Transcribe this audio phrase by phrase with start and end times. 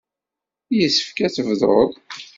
[0.77, 1.91] Yessefk ad tebduḍ.